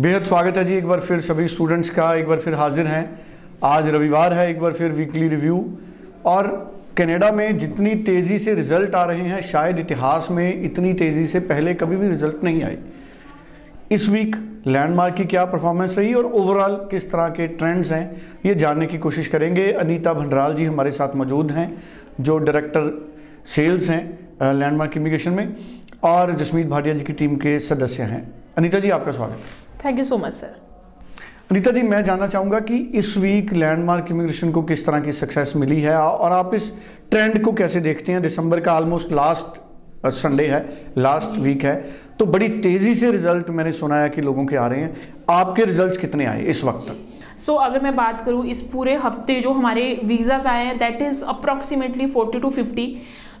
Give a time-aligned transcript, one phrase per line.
[0.00, 3.20] बेहद स्वागत है जी एक बार फिर सभी स्टूडेंट्स का, एक बार फिर हाजिर हैं।
[3.64, 5.58] आज रविवार है, एक बार फिर वीकली रिव्यू
[6.26, 6.46] और
[6.96, 11.40] कनाडा में जितनी तेज़ी से रिज़ल्ट आ रहे हैं, शायद इतिहास में इतनी तेज़ी से
[11.42, 12.78] पहले कभी भी रिज़ल्ट नहीं आए
[13.90, 14.36] इस वीक
[14.66, 18.98] लैंडमार्क की क्या परफॉर्मेंस रही और ओवरऑल किस तरह के ट्रेंड्स हैं, ये जानने की
[18.98, 21.72] कोशिश करेंगे। अनीता भंडराल जी हमारे साथ मौजूद हैं,
[22.20, 22.92] जो डायरेक्टर
[23.54, 25.56] सेल्स हैं लैंडमार्क इमिग्रेशन में,
[26.04, 29.98] और जसमीत भाटिया जी की टीम के सदस्य हैं। अनीता जी, आपका स्वागत है। Thank
[29.98, 30.58] you so much sir
[31.50, 35.52] Anita ji मैं जानना चाहूँगा कि इस वीक लैंडमार्क इमिग्रेशन को किस तरह की सक्सेस
[35.56, 36.70] मिली है और आप इस
[37.10, 38.22] ट्रेंड को कैसे देखते हैं?
[38.22, 39.58] दिसंबर का ऑलमोस्ट लास्ट
[40.06, 40.60] संडे है
[40.98, 41.74] लास्ट वीक है।
[42.18, 45.64] तो बड़ी तेज़ी से रिज़ल्ट मैंने सुना है कि लोगों के आ रहे हैं। आपके
[45.64, 46.96] रिजल्ट्स कितने आए इस वक्त तक?
[47.38, 51.02] सो so, अगर मैं बात करूँ इस पूरे हफ़्ते जो हमारे वीज़ाज आए हैं that
[51.02, 52.86] is approximately forty two fifty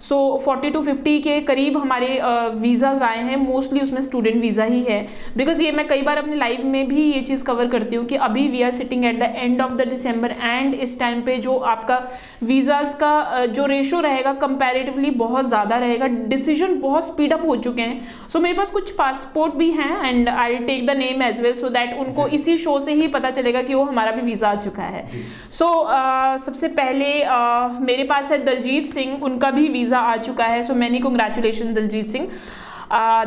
[0.00, 2.08] so forty two fifty के करीब हमारे
[2.56, 5.00] वीज़ाज आए हैं। मोस्टली उसमें स्टूडेंट वीज़ा ही है।
[5.36, 8.16] बिकॉज़ ये मैं कई बार अपने लाइव में भी ये चीज़ कवर करती हूँ कि
[8.18, 11.56] अभी we are sitting at the end of the December and इस टाइम पे जो
[11.72, 11.98] आपका
[12.42, 17.82] वीज़ाज का जो रेशो रहेगा कंपेरेटिवली बहुत ज़्यादा रहेगा। डिसीज़न बहुत स्पीड अप हो चुके
[17.82, 21.40] हैं। सो so, मेरे पास कुछ पासपोर्ट भी हैं and I take the name as
[21.40, 24.48] well so that उनको इसी शो से ही पता चलेगा कि वो हमारा भी वीज़ा
[24.48, 25.06] आ चुका है।
[25.50, 29.98] सो so, uh, सबसे पहले uh, मेरे पास है दलजीत सिंह। उनका भी वीज़ा वीज़ा
[30.00, 32.28] आ चुका है so many congratulation Daljeet Singh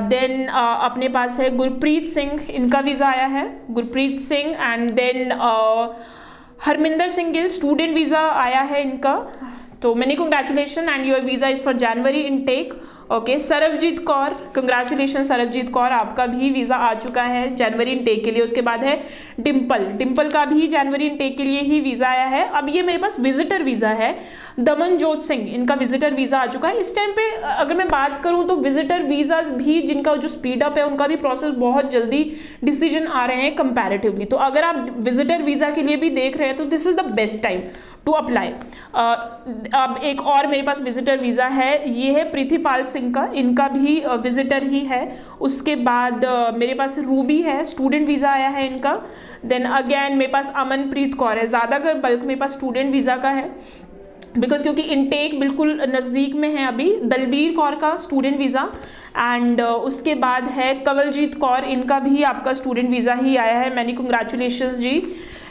[0.09, 5.31] then अपने पास है गुरप्रीत सिंह, इनका वीज़ा आया है, Gurpreet Singh and then
[6.65, 9.15] Harminder Singh Gill student visa आया है इनका.
[9.81, 12.73] तो many congratulation and your visa is for January intake
[13.13, 18.31] okay Sarabjeet Kaur congratulation Sarabjeet Kaur आपका भी वीज़ा आ चुका है जनवरी इनटेक के
[18.31, 18.95] लिए। उसके बाद है
[19.39, 22.97] डिम्पल डिम्पल का भी जनवरी इनटेक के लिए ही वीज़ा आया है। अब ये मेरे
[22.97, 24.15] पास विजिटर वीज़ा है।
[24.59, 28.47] दमनजोत सिंह, इनका विजिटर वीज़ा आ चुका है। इस टाइम पे अगर मैं बात करूँ
[28.47, 32.25] तो विजिटर वीज़ा भी, जिनका जो स्पीड अप है, उनका भी प्रोसेस बहुत जल्दी
[32.63, 36.47] डिसीज़न आ रहे हैं कंपेरेटिवली तो अगर आप विजिटर वीज़ा के लिए भी देख रहे
[36.47, 37.61] हैं तो this is the best time
[38.05, 38.47] to apply
[39.75, 43.99] अब एक और मेरे पास विजिटर वीज़ा है ये है प्रीतिपाल सिंह का इनका भी
[44.23, 45.01] विजिटर ही है।
[45.41, 46.25] उसके बाद
[46.57, 48.93] मेरे पास रूबी है स्टूडेंट वीज़ा आया है इनका।
[49.45, 53.49] देन अगेन मेरे पास अमनप्रीत कौर है। ज़्यादातर बल्क मेरे पास स्टूडेंट वीज़ा का है।
[54.37, 58.71] बिकॉज़ क्योंकि इनटेक बिल्कुल नज़दीक में है अभी दलबीर कौर का स्टूडेंट वीज़ा
[59.17, 63.75] एंड uh, उसके बाद है कवलजीत कौर इनका भी आपका स्टूडेंट वीज़ा ही आया है।
[63.75, 65.01] Many congratulation ji.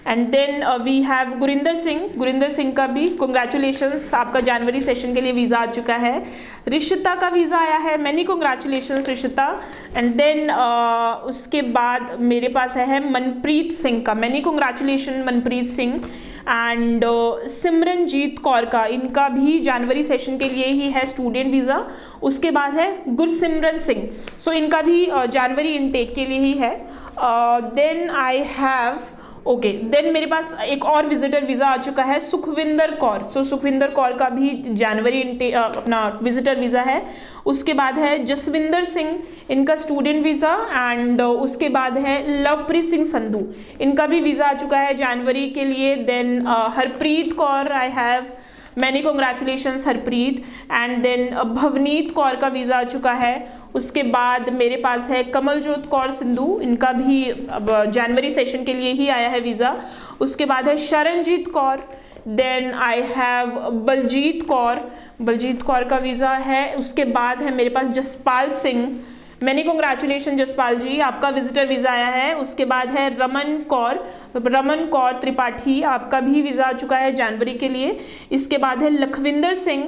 [0.07, 5.21] And then we have Gurinder Singh Gurinder Singh का भी कंग्रेचुलेशन आपका जनवरी सेशन के
[5.21, 6.17] लिए वीज़ा आ चुका है
[6.69, 9.47] रिश्ता का वीज़ा आया है मैनी कंग्रेचुलेशन रिश्ता
[9.97, 10.51] एंड देन
[11.31, 16.01] उसके बाद मेरे पास है मनप्रीत सिंह का many congratulation Manpreet Singh
[16.49, 17.05] and
[17.49, 21.77] Simranjeet Kaur का इनका भी जनवरी सेशन के लिए ही है स्टूडेंट वीज़ा
[22.23, 24.09] उसके बाद है गुरसिमरन सिंह
[24.39, 26.75] सो इनका भी जनवरी इनटेक के लिए ही है
[27.75, 28.99] then I have
[29.47, 33.41] okay okay, then मेरे पास एक और विजिटर वीज़ा आ चुका है सुखविंदर कौर। सो
[33.41, 35.23] so, सुखविंदर कौर का भी जनवरी
[35.53, 37.03] अपना विजिटर वीज़ा है।
[37.47, 39.19] उसके बाद है जसविंदर सिंह
[39.51, 40.55] इनका स्टूडेंट वीज़ा
[40.91, 43.43] एंड उसके बाद है लवप्रीत सिंह संधू।
[43.81, 48.27] इनका भी वीज़ा आ चुका है जनवरी के लिए। Then Harpreet Kaur I have
[48.78, 53.34] many congratulation Harpreet and then Bhavneet Kaur का वीज़ा आ चुका है
[53.75, 58.93] उसके बाद मेरे पास है कमलजोत कौर सिंधु इनका भी अब जनवरी सेशन के लिए
[58.93, 59.77] ही आया है वीज़ा
[60.21, 61.88] उसके बाद है Sharanjeet Kaur
[62.28, 64.81] then I have Baljeet Kaur
[65.21, 68.87] Baljeet Kaur का वीज़ा है उसके बाद है मेरे पास जसपाल सिंह
[69.43, 74.05] मैनी कॉन्ग्रेचुलेशन जसपाल जी, आपका विजिटर वीज़ा आया है। उसके बाद है रमन कौर।
[74.37, 77.99] रमन कौर त्रिपाठी, आपका भी वीज़ा आ चुका है जनवरी के लिए।
[78.33, 79.83] इसके बाद है Lakhvinder Singh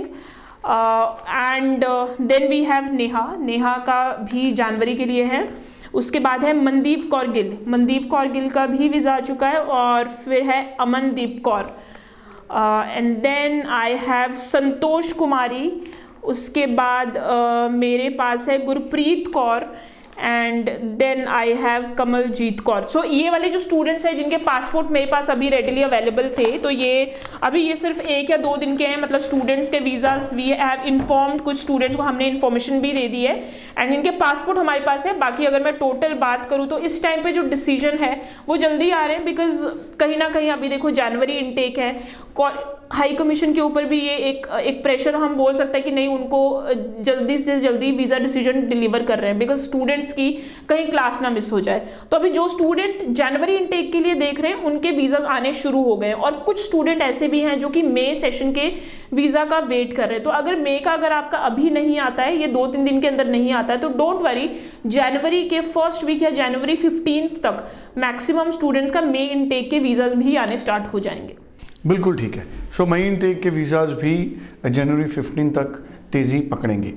[0.67, 1.85] and
[2.23, 3.25] then we have Neha.
[3.41, 5.49] Neha का भी जनवरी के लिए है।
[5.95, 9.59] उसके बाद है मनदीप कौर गिल। मनदीप कौर गिल का भी वीज़ा आ चुका है
[9.59, 11.77] और फिर है Amandeep Kaur.
[12.89, 15.71] And then I have Santosh Kumari.
[16.25, 19.73] उसके बाद uh, मेरे पास है Gurpreet Kaur
[20.17, 20.69] and
[20.99, 22.83] then I have Kamaljeet Kaur.
[22.83, 26.71] So ये वाले जो स्टूडेंट्स हैं जिनके पासपोर्ट मेरे पास अभी रेडली अवेलेबल थे तो
[26.71, 30.49] ये अभी ये सिर्फ़ एक या दो दिन के हैं मतलब स्टूडेंट्स के वीज़ाज वी
[30.51, 33.37] हैव इन्फॉर्म्ड कुछ स्टूडेंट्स को हमने इन्फॉर्मेशन भी दे दी है
[33.79, 35.19] एंड इनके पासपोर्ट हमारे पास है.
[35.19, 38.91] बाकी अगर मैं टोटल बात करूँ तो इस टाइम पर जो डिसीज़न है वो जल्दी
[38.91, 39.65] आ रहे हैं बिकॉज़
[40.01, 41.93] कहीं ना कहीं अभी देखो जनवरी इनटेक है
[42.93, 46.09] हाई कमीशन के ऊपर भी ये एक एक प्रेशर हम बोल सकते हैं कि नहीं,
[46.09, 50.31] उनको जल्दी से जल्दी वीज़ा डिसीज़न डिलीवर कर रहे हैं बिकॉज़ स्टूडेंट्स की
[50.69, 54.41] कहीं क्लास ना मिस हो जाए। तो अभी जो स्टूडेंट जनवरी इनटेक के लिए देख
[54.41, 57.69] रहे हैं, उनके वीज़ा आने शुरू हो गए और कुछ स्टूडेंट ऐसे भी हैं जो
[57.69, 58.69] कि मे सेशन के
[59.13, 62.23] वीज़ा का वेट कर रहे हैं। तो अगर मे का अगर आपका अभी नहीं आता
[62.23, 64.51] है, ये दो तीन दिन के अंदर नहीं आता है तो डोंट वरी
[64.89, 67.65] जनवरी के फ़र्स्ट वीक या जनवरी फिफ्टीन तक
[67.99, 71.37] मैक्सिमम स्टूडेंट्स का मे इनटेक के वीज़ाज भी आने स्टार्ट हो जाएँगे।
[71.87, 72.47] बिल्कुल ठीक है।
[72.77, 74.15] सो मई इनटेक के वीज़ाज भी
[74.67, 75.83] जनवरी 15 तक
[76.13, 76.95] तेज़ी पकड़ेंगे।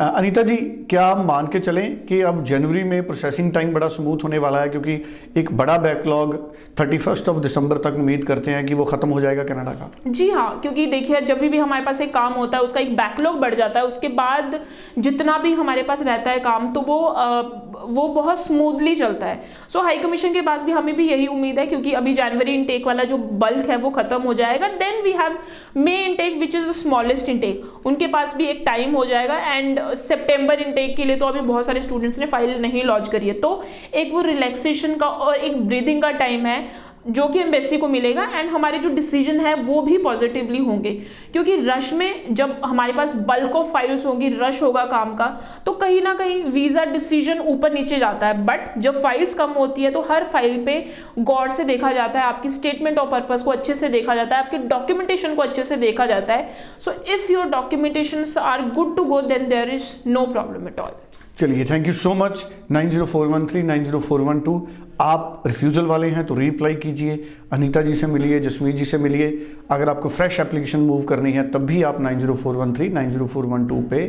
[0.00, 0.56] अनीता जी
[0.90, 4.60] क्या हम मान के चलें कि अब जनवरी में प्रोसेसिंग टाइम बड़ा स्मूथ होने वाला
[4.60, 4.68] है?
[4.68, 4.94] क्योंकि
[5.36, 6.34] एक बड़ा backlog
[6.80, 9.90] thirty first of December तक उम्मीद करते हैं कि वो ख़त्म हो जाएगा कनाडा का।
[10.08, 13.38] जी हाँ क्योंकि देखिए जब भी, हमारे पास एक काम होता है उसका एक बैकलॉग
[13.40, 14.60] बढ़ जाता है उसके बाद
[14.98, 17.42] जितना भी हमारे पास रहता है काम तो वो आ,
[17.86, 19.42] वो बहुत स्मूथली चलता है।
[19.72, 22.86] सो हाई कमीशन के पास भी हमें भी यही उम्मीद है क्योंकि अभी जनवरी इनटेक
[22.86, 25.38] वाला जो बल्क है वो खत्म हो जाएगा। Then we have
[25.76, 29.80] May intake which is the smallest intake उनके पास भी एक टाइम हो जाएगा एंड
[29.96, 33.34] सेप्टेम्बर इनटेक के लिए तो अभी बहुत सारे स्टूडेंट्स ने फ़ाइल नहीं लॉन्च करी है।
[33.34, 33.62] तो
[33.94, 38.22] एक वो रिलैक्सेशन का और एक ब्रीदिंग का टाइम है। जो कि एम्बेसी को मिलेगा
[38.34, 40.90] एंड हमारे जो डिसीज़न है वो भी पॉजिटिवली होंगे।
[41.32, 45.26] क्योंकि रश में जब हमारे पास बल्क ऑफ़ फाइल्स होंगी रश होगा काम का
[45.66, 49.82] तो कहीं ना कहीं वीज़ा डिसीज़न ऊपर नीचे जाता है। बट जब फाइल्स कम होती
[49.82, 50.84] है तो हर फ़ाइल पे
[51.20, 54.44] गौर से देखा जाता है, आपकी स्टेटमेंट ऑफ़ पर्पज को अच्छे से देखा जाता है,
[54.44, 56.48] आपके डॉक्यूमेंटेशन को अच्छे से देखा जाता है।
[56.80, 61.02] So if your documentation are good to go then there is no problem at all
[61.38, 64.66] चलिए thank you so much nine zero four one three, nine zero four one two.
[65.00, 67.18] आप रिफ्यूज़ल वाले हैं तो रीअप्लाई कीजिए।
[67.52, 69.26] अनीता जी से मिलिए, जसमीत जी से मिलिए।
[69.70, 72.88] अगर आपको फ्रेश एप्लीकेशन मूव करनी है, तब भी आप nine zero four one three,
[72.88, 74.06] nine zero four one two पे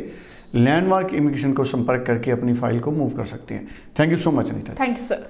[0.56, 3.68] लैंडमार्क इमिग्रेशन को संपर्क करके अपनी फ़ाइल को मूव कर सकते हैं।
[4.00, 5.26] Thank you so much Anita thank you sir